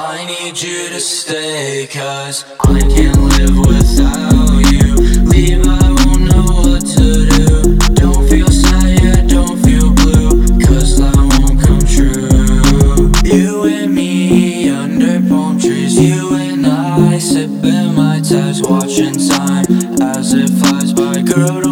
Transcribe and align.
I 0.00 0.24
need 0.26 0.62
you 0.62 0.90
to 0.90 1.00
stay, 1.00 1.88
cause 1.90 2.44
I 2.60 2.78
can't 2.82 3.18
live 3.18 3.58
without 3.66 4.70
you. 4.70 4.94
Leave, 5.24 5.66
I 5.66 5.90
won't 5.90 6.22
know 6.30 6.44
what 6.62 6.86
to 6.94 7.26
do. 7.26 7.76
Don't 7.94 8.28
feel 8.28 8.46
sad, 8.46 9.02
yeah, 9.02 9.22
don't 9.22 9.58
feel 9.58 9.90
blue, 9.90 10.46
cause 10.64 10.98
that 10.98 11.16
won't 11.16 11.60
come 11.60 11.80
true. 11.80 13.10
You 13.24 13.64
and 13.64 13.92
me 13.92 14.70
under 14.70 15.20
palm 15.28 15.58
trees, 15.58 15.98
you 15.98 16.32
and 16.32 16.64
I 16.64 17.18
sipping 17.18 17.96
mai 17.96 18.20
tais, 18.20 18.62
watching 18.62 19.14
time 19.14 19.66
as 20.00 20.32
it 20.32 20.48
flies 20.60 20.92
by. 20.92 21.22
Girl, 21.22 21.67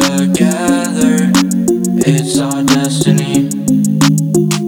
together, 0.00 1.30
it's 2.06 2.38
our 2.38 2.62
destiny. 2.62 3.50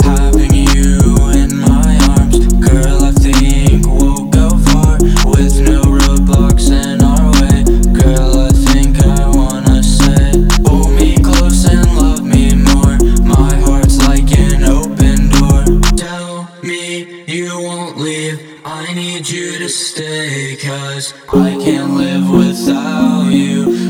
Having 0.02 0.55
you 0.55 1.30
in 1.32 1.60
my 1.60 1.98
arms, 2.10 2.52
girl, 2.60 3.05
I 3.05 3.12
think 3.12 3.87
we'll 3.87 4.27
go 4.27 4.51
far 4.68 4.98
with 5.32 5.60
no 5.62 5.80
roadblocks 5.82 6.68
in 6.70 7.02
our 7.02 7.32
way. 7.41 7.65
Girl, 7.95 8.38
I 8.41 8.51
think 8.51 8.98
I 9.02 9.27
wanna 9.29 9.82
say, 9.82 10.45
hold 10.66 10.93
me 10.93 11.16
close 11.23 11.65
and 11.65 11.87
love 11.96 12.23
me 12.23 12.54
more. 12.54 12.98
My 13.24 13.54
heart's 13.65 14.07
like 14.07 14.30
an 14.38 14.65
open 14.65 15.30
door. 15.30 15.65
Tell 15.96 16.48
me 16.63 17.24
you 17.26 17.48
won't 17.63 17.96
leave. 17.96 18.60
I 18.66 18.93
need 18.93 19.29
you 19.29 19.59
to 19.59 19.68
stay, 19.70 20.57
cause 20.57 21.15
I 21.32 21.57
can't 21.65 21.95
live 21.95 22.29
without 22.30 23.30
you. 23.30 23.84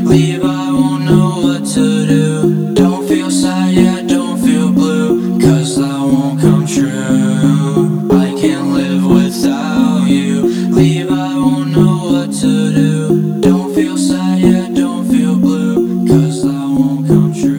don't 17.14 17.36
you 17.36 17.53